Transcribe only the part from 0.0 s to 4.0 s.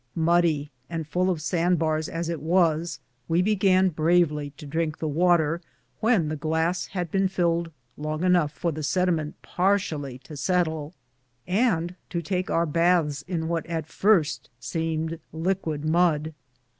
Muddy and full of sand bars as it was, we began